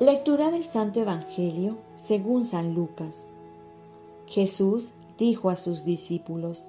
Lectura 0.00 0.52
del 0.52 0.62
Santo 0.62 1.00
Evangelio 1.00 1.76
según 1.96 2.44
San 2.44 2.72
Lucas. 2.72 3.26
Jesús 4.28 4.92
dijo 5.18 5.50
a 5.50 5.56
sus 5.56 5.84
discípulos, 5.84 6.68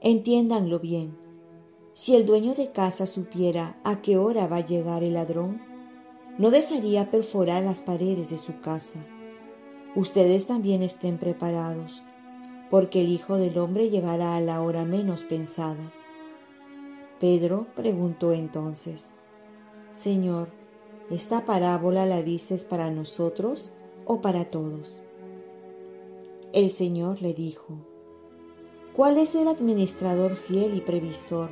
Entiéndanlo 0.00 0.80
bien, 0.80 1.16
si 1.92 2.16
el 2.16 2.26
dueño 2.26 2.56
de 2.56 2.72
casa 2.72 3.06
supiera 3.06 3.78
a 3.84 4.02
qué 4.02 4.16
hora 4.16 4.48
va 4.48 4.56
a 4.56 4.66
llegar 4.66 5.04
el 5.04 5.14
ladrón, 5.14 5.62
no 6.36 6.50
dejaría 6.50 7.12
perforar 7.12 7.62
las 7.62 7.80
paredes 7.80 8.28
de 8.30 8.38
su 8.38 8.58
casa. 8.58 9.06
Ustedes 9.94 10.48
también 10.48 10.82
estén 10.82 11.18
preparados, 11.18 12.02
porque 12.70 13.02
el 13.02 13.10
Hijo 13.10 13.36
del 13.36 13.56
Hombre 13.58 13.88
llegará 13.88 14.34
a 14.34 14.40
la 14.40 14.62
hora 14.62 14.84
menos 14.84 15.22
pensada. 15.22 15.92
Pedro 17.20 17.68
preguntó 17.76 18.32
entonces, 18.32 19.14
Señor, 19.92 20.57
¿Esta 21.10 21.46
parábola 21.46 22.04
la 22.04 22.22
dices 22.22 22.66
para 22.66 22.90
nosotros 22.90 23.72
o 24.04 24.20
para 24.20 24.44
todos? 24.44 25.02
El 26.52 26.68
Señor 26.68 27.22
le 27.22 27.32
dijo, 27.32 27.78
¿cuál 28.92 29.16
es 29.16 29.34
el 29.34 29.48
administrador 29.48 30.36
fiel 30.36 30.76
y 30.76 30.82
previsor 30.82 31.48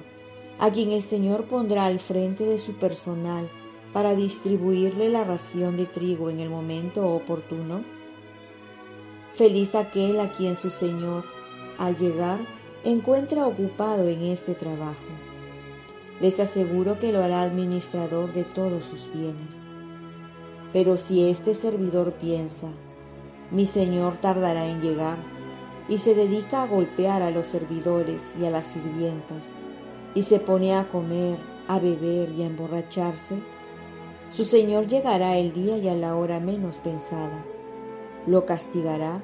a 0.58 0.70
quien 0.70 0.90
el 0.90 1.00
Señor 1.00 1.48
pondrá 1.48 1.86
al 1.86 2.00
frente 2.00 2.44
de 2.44 2.58
su 2.58 2.74
personal 2.74 3.50
para 3.94 4.14
distribuirle 4.14 5.08
la 5.08 5.24
ración 5.24 5.78
de 5.78 5.86
trigo 5.86 6.28
en 6.28 6.40
el 6.40 6.50
momento 6.50 7.08
oportuno? 7.08 7.82
Feliz 9.32 9.74
aquel 9.74 10.20
a 10.20 10.32
quien 10.32 10.56
su 10.56 10.68
Señor, 10.68 11.24
al 11.78 11.96
llegar, 11.96 12.40
encuentra 12.84 13.46
ocupado 13.46 14.06
en 14.06 14.22
este 14.24 14.54
trabajo 14.54 15.25
les 16.20 16.40
aseguro 16.40 16.98
que 16.98 17.12
lo 17.12 17.22
hará 17.22 17.42
administrador 17.42 18.32
de 18.32 18.44
todos 18.44 18.86
sus 18.86 19.12
bienes. 19.12 19.68
Pero 20.72 20.96
si 20.96 21.28
este 21.28 21.54
servidor 21.54 22.14
piensa, 22.14 22.68
mi 23.50 23.66
Señor 23.66 24.16
tardará 24.16 24.66
en 24.66 24.80
llegar, 24.80 25.18
y 25.88 25.98
se 25.98 26.14
dedica 26.14 26.62
a 26.62 26.66
golpear 26.66 27.22
a 27.22 27.30
los 27.30 27.46
servidores 27.46 28.34
y 28.40 28.44
a 28.44 28.50
las 28.50 28.66
sirvientas, 28.66 29.52
y 30.14 30.24
se 30.24 30.40
pone 30.40 30.74
a 30.74 30.88
comer, 30.88 31.38
a 31.68 31.78
beber 31.78 32.30
y 32.32 32.42
a 32.42 32.46
emborracharse, 32.46 33.40
su 34.30 34.44
Señor 34.44 34.88
llegará 34.88 35.36
el 35.36 35.52
día 35.52 35.78
y 35.78 35.88
a 35.88 35.94
la 35.94 36.16
hora 36.16 36.40
menos 36.40 36.78
pensada, 36.78 37.44
lo 38.26 38.44
castigará 38.44 39.22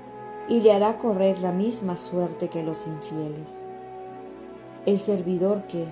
y 0.48 0.60
le 0.60 0.72
hará 0.72 0.98
correr 0.98 1.40
la 1.40 1.52
misma 1.52 1.96
suerte 1.96 2.48
que 2.48 2.62
los 2.62 2.86
infieles. 2.86 3.64
El 4.86 4.98
servidor 4.98 5.66
que, 5.66 5.86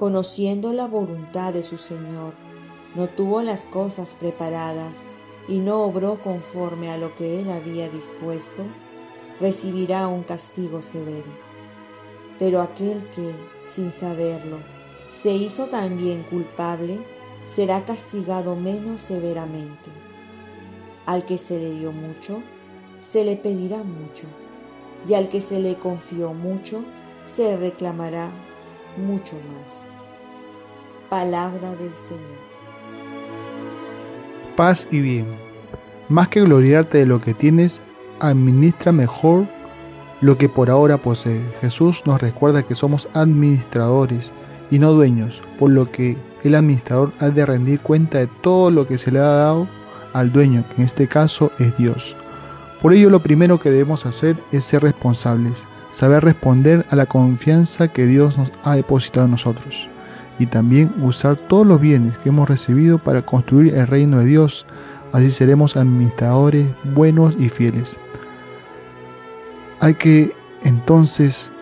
conociendo 0.00 0.72
la 0.72 0.86
voluntad 0.86 1.52
de 1.52 1.62
su 1.62 1.76
Señor, 1.76 2.32
no 2.94 3.06
tuvo 3.06 3.42
las 3.42 3.66
cosas 3.66 4.16
preparadas 4.18 5.08
y 5.46 5.58
no 5.58 5.82
obró 5.82 6.22
conforme 6.22 6.90
a 6.90 6.96
lo 6.96 7.14
que 7.16 7.38
él 7.38 7.50
había 7.50 7.90
dispuesto, 7.90 8.62
recibirá 9.40 10.08
un 10.08 10.22
castigo 10.22 10.80
severo. 10.80 11.30
Pero 12.38 12.62
aquel 12.62 13.10
que, 13.14 13.34
sin 13.70 13.92
saberlo, 13.92 14.56
se 15.10 15.34
hizo 15.34 15.66
también 15.66 16.22
culpable, 16.22 17.04
será 17.44 17.84
castigado 17.84 18.56
menos 18.56 19.02
severamente. 19.02 19.90
Al 21.04 21.26
que 21.26 21.36
se 21.36 21.58
le 21.58 21.72
dio 21.72 21.92
mucho, 21.92 22.42
se 23.02 23.22
le 23.22 23.36
pedirá 23.36 23.82
mucho, 23.82 24.24
y 25.06 25.12
al 25.12 25.28
que 25.28 25.42
se 25.42 25.60
le 25.60 25.74
confió 25.74 26.32
mucho, 26.32 26.82
se 27.26 27.50
le 27.50 27.58
reclamará 27.58 28.30
mucho 28.96 29.34
más. 29.34 29.89
Palabra 31.10 31.74
del 31.74 31.92
Señor. 31.92 32.22
Paz 34.56 34.86
y 34.92 35.00
bien. 35.00 35.26
Más 36.08 36.28
que 36.28 36.40
gloriarte 36.40 36.98
de 36.98 37.06
lo 37.06 37.20
que 37.20 37.34
tienes, 37.34 37.80
administra 38.20 38.92
mejor 38.92 39.46
lo 40.20 40.38
que 40.38 40.48
por 40.48 40.70
ahora 40.70 40.98
posee. 40.98 41.40
Jesús 41.60 42.02
nos 42.06 42.20
recuerda 42.20 42.62
que 42.62 42.76
somos 42.76 43.08
administradores 43.12 44.32
y 44.70 44.78
no 44.78 44.92
dueños, 44.92 45.42
por 45.58 45.72
lo 45.72 45.90
que 45.90 46.16
el 46.44 46.54
administrador 46.54 47.12
ha 47.18 47.30
de 47.30 47.44
rendir 47.44 47.80
cuenta 47.80 48.18
de 48.18 48.28
todo 48.28 48.70
lo 48.70 48.86
que 48.86 48.96
se 48.96 49.10
le 49.10 49.18
ha 49.18 49.22
dado 49.22 49.66
al 50.12 50.30
dueño, 50.30 50.62
que 50.68 50.82
en 50.82 50.86
este 50.86 51.08
caso 51.08 51.50
es 51.58 51.76
Dios. 51.76 52.14
Por 52.80 52.92
ello 52.92 53.10
lo 53.10 53.20
primero 53.20 53.58
que 53.58 53.70
debemos 53.70 54.06
hacer 54.06 54.36
es 54.52 54.64
ser 54.64 54.84
responsables, 54.84 55.54
saber 55.90 56.22
responder 56.22 56.86
a 56.88 56.94
la 56.94 57.06
confianza 57.06 57.88
que 57.88 58.06
Dios 58.06 58.38
nos 58.38 58.52
ha 58.62 58.76
depositado 58.76 59.24
en 59.24 59.32
nosotros 59.32 59.88
y 60.40 60.46
también 60.46 60.94
usar 61.02 61.36
todos 61.36 61.66
los 61.66 61.78
bienes 61.78 62.16
que 62.18 62.30
hemos 62.30 62.48
recibido 62.48 62.98
para 62.98 63.20
construir 63.20 63.74
el 63.74 63.86
reino 63.86 64.20
de 64.20 64.24
Dios. 64.24 64.64
Así 65.12 65.30
seremos 65.30 65.76
administradores 65.76 66.66
buenos 66.82 67.34
y 67.38 67.50
fieles. 67.50 67.94
Hay 69.80 69.94
que 69.94 70.34
entonces 70.64 71.52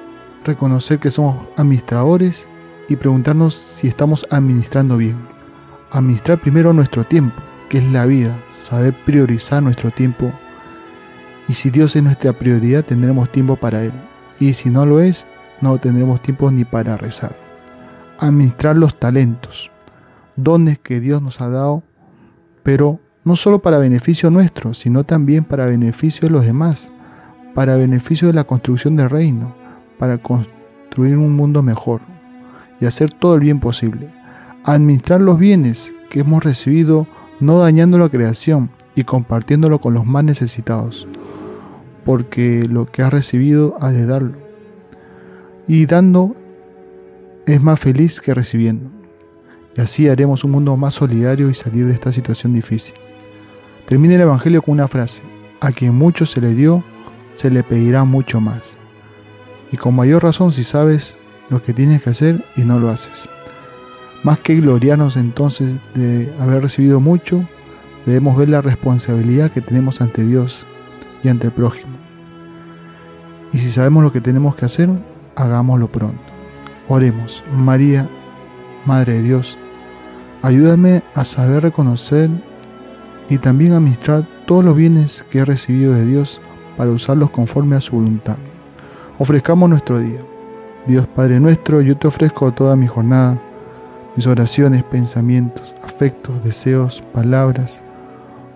reconocer 0.44 1.00
que 1.00 1.10
somos 1.10 1.48
administradores 1.56 2.46
y 2.88 2.94
preguntarnos 2.94 3.56
si 3.56 3.88
estamos 3.88 4.24
administrando 4.30 4.96
bien. 4.96 5.16
Administrar 5.90 6.38
primero 6.38 6.72
nuestro 6.72 7.02
tiempo, 7.02 7.34
que 7.68 7.78
es 7.78 7.84
la 7.84 8.06
vida, 8.06 8.38
saber 8.50 8.94
priorizar 9.04 9.60
nuestro 9.60 9.90
tiempo. 9.90 10.32
Y 11.48 11.54
si 11.54 11.70
Dios 11.70 11.96
es 11.96 12.02
nuestra 12.04 12.32
prioridad, 12.32 12.84
tendremos 12.84 13.32
tiempo 13.32 13.56
para 13.56 13.82
Él. 13.82 13.92
Y 14.38 14.54
si 14.54 14.70
no 14.70 14.86
lo 14.86 15.00
es, 15.00 15.26
no 15.60 15.78
tendremos 15.78 16.22
tiempo 16.22 16.48
ni 16.52 16.64
para 16.64 16.96
rezar 16.96 17.47
administrar 18.18 18.76
los 18.76 18.98
talentos, 18.98 19.70
dones 20.36 20.78
que 20.78 21.00
Dios 21.00 21.22
nos 21.22 21.40
ha 21.40 21.48
dado, 21.48 21.82
pero 22.62 23.00
no 23.24 23.36
solo 23.36 23.60
para 23.60 23.78
beneficio 23.78 24.30
nuestro, 24.30 24.74
sino 24.74 25.04
también 25.04 25.44
para 25.44 25.66
beneficio 25.66 26.28
de 26.28 26.32
los 26.32 26.44
demás, 26.44 26.90
para 27.54 27.76
beneficio 27.76 28.28
de 28.28 28.34
la 28.34 28.44
construcción 28.44 28.96
del 28.96 29.10
reino, 29.10 29.54
para 29.98 30.18
construir 30.18 31.16
un 31.16 31.34
mundo 31.34 31.62
mejor 31.62 32.00
y 32.80 32.86
hacer 32.86 33.10
todo 33.10 33.34
el 33.34 33.40
bien 33.40 33.60
posible. 33.60 34.08
Administrar 34.64 35.20
los 35.20 35.38
bienes 35.38 35.92
que 36.10 36.20
hemos 36.20 36.42
recibido, 36.42 37.06
no 37.40 37.58
dañando 37.58 37.98
la 37.98 38.08
creación 38.08 38.70
y 38.94 39.04
compartiéndolo 39.04 39.80
con 39.80 39.94
los 39.94 40.06
más 40.06 40.24
necesitados, 40.24 41.06
porque 42.04 42.66
lo 42.68 42.86
que 42.86 43.02
has 43.02 43.12
recibido 43.12 43.76
has 43.80 43.94
de 43.94 44.06
darlo. 44.06 44.38
Y 45.66 45.86
dando 45.86 46.34
es 47.54 47.62
más 47.62 47.81
feliz 47.81 48.20
que 48.20 48.34
recibiendo. 48.34 48.91
Y 49.75 49.81
así 49.81 50.06
haremos 50.06 50.44
un 50.44 50.50
mundo 50.50 50.76
más 50.76 50.94
solidario 50.94 51.48
y 51.48 51.54
salir 51.54 51.86
de 51.86 51.94
esta 51.94 52.12
situación 52.12 52.53
difícil. 52.53 52.94
Termina 53.86 54.16
el 54.16 54.20
Evangelio 54.20 54.60
con 54.60 54.72
una 54.72 54.86
frase, 54.86 55.22
a 55.60 55.72
quien 55.72 55.94
mucho 55.94 56.26
se 56.26 56.42
le 56.42 56.54
dio, 56.54 56.84
se 57.32 57.50
le 57.50 57.62
pedirá 57.62 58.04
mucho 58.04 58.38
más. 58.38 58.76
Y 59.72 59.78
con 59.78 59.97
mayor 59.97 60.22
razón 60.22 60.53
si 60.53 60.62
sabes 60.62 61.16
lo 61.48 61.62
que 61.62 61.72
tienes 61.72 62.03
que 62.03 62.10
hacer 62.10 62.44
y 62.54 62.62
no 62.62 62.78
lo 62.78 62.91
haces. 62.91 63.28
Más 64.25 64.38
que 64.41 64.56
gloriarnos 64.56 65.16
entonces 65.16 65.78
de 65.94 66.31
haber 66.38 66.60
recibido 66.60 67.00
mucho, 67.00 67.48
debemos 68.04 68.37
ver 68.37 68.50
la 68.50 68.60
responsabilidad 68.60 69.53
que 69.53 69.62
tenemos 69.62 70.03
ante 70.03 70.22
Dios 70.22 70.66
y 71.22 71.28
ante 71.28 71.47
el 71.47 71.53
prójimo. 71.53 71.97
Y 73.54 73.58
si 73.58 73.70
sabemos 73.70 74.03
lo 74.03 74.12
que 74.12 74.20
tenemos 74.20 74.54
que 74.54 74.66
hacer, 74.66 74.91
hagámoslo 75.34 75.88
pronto. 75.88 76.38
Oremos, 76.88 77.43
María, 77.54 78.09
Madre 78.87 79.15
de 79.15 79.22
Dios, 79.22 79.59
ayúdame 80.43 81.03
a 81.15 81.25
saber 81.25 81.62
reconocer 81.62 82.31
y 83.28 83.38
también 83.38 83.72
administrar 83.72 84.26
todos 84.47 84.65
los 84.65 84.75
bienes 84.75 85.25
que 85.31 85.41
he 85.41 85.44
recibido 85.44 85.93
de 85.93 86.06
Dios 86.06 86.41
para 86.78 86.91
usarlos 86.91 87.31
conforme 87.31 87.76
a 87.76 87.81
su 87.82 87.97
voluntad. 87.97 88.37
Ofrezcamos 89.19 89.69
nuestro 89.69 89.99
día. 89.99 90.21
Dios 90.87 91.06
Padre 91.09 91.38
nuestro, 91.41 91.82
yo 91.82 91.99
te 91.99 92.09
ofrezco 92.09 92.50
toda 92.53 92.75
mi 92.76 92.87
jornada, 92.87 93.38
mis 94.17 94.26
oraciones, 94.26 94.82
pensamientos, 94.84 95.75
afectos, 95.82 96.43
deseos, 96.43 97.02
palabras, 97.12 97.82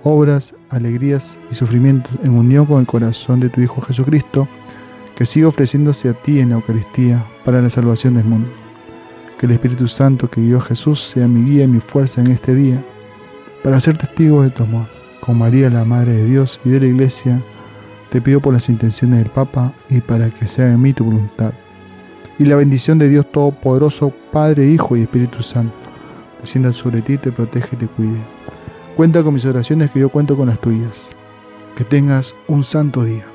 obras, 0.03 0.55
alegrías 0.71 1.37
y 1.51 1.55
sufrimientos 1.55 2.13
en 2.23 2.31
unión 2.31 2.65
con 2.65 2.81
el 2.81 2.87
corazón 2.87 3.41
de 3.41 3.51
tu 3.51 3.61
Hijo 3.61 3.83
Jesucristo, 3.83 4.49
que 5.17 5.27
siga 5.27 5.49
ofreciéndose 5.49 6.09
a 6.09 6.15
ti 6.15 6.41
en 6.41 6.51
la 6.51 6.57
Eucaristía 6.57 7.25
para 7.45 7.61
la 7.61 7.71
salvación 7.71 8.15
del 8.15 8.25
mundo. 8.25 8.49
Que 9.39 9.47
el 9.47 9.53
Espíritu 9.53 9.89
Santo 9.89 10.29
que 10.29 10.41
guió 10.41 10.59
a 10.59 10.63
Jesús 10.63 11.01
sea 11.01 11.29
mi 11.29 11.49
guía 11.51 11.65
y 11.65 11.69
mi 11.69 11.81
fuerza 11.81 12.21
en 12.21 12.31
este 12.31 12.55
día 12.55 12.83
para 13.63 13.81
ser 13.81 13.99
testigo 13.99 14.43
de 14.43 14.51
tu 14.51 14.65
amor. 14.65 14.87
Con 15.21 15.39
María, 15.39 15.71
la 15.71 15.85
Madre 15.85 16.15
de 16.15 16.25
Dios 16.25 16.61
y 16.65 16.71
de 16.71 16.81
la 16.81 16.87
Iglesia, 16.87 17.41
te 18.11 18.21
pido 18.21 18.41
por 18.41 18.53
las 18.53 18.69
intenciones 18.69 19.19
del 19.19 19.31
Papa 19.31 19.73
y 19.89 20.01
para 20.01 20.31
que 20.31 20.47
sea 20.47 20.69
en 20.73 20.83
mí 20.83 20.93
tu 20.93 21.05
voluntad. 21.05 21.53
Y 22.39 22.45
la 22.45 22.57
bendición 22.57 22.99
de 22.99 23.09
Dios 23.09 23.31
Todopoderoso, 23.31 24.13
Padre, 24.33 24.69
Hijo 24.69 24.97
y 24.97 25.03
Espíritu 25.03 25.43
Santo, 25.43 25.75
descienda 26.41 26.73
sobre 26.73 27.03
ti, 27.03 27.19
te 27.19 27.31
protege 27.31 27.69
y 27.73 27.79
te 27.79 27.87
cuide. 27.87 28.19
Cuenta 28.97 29.23
con 29.23 29.35
mis 29.35 29.45
oraciones 29.45 29.91
que 29.91 30.01
yo 30.01 30.09
cuento 30.09 30.37
con 30.37 30.49
las 30.49 30.61
tuyas. 30.61 31.09
Que 31.77 31.85
tengas 31.85 32.35
un 32.49 32.65
santo 32.65 33.05
día. 33.05 33.32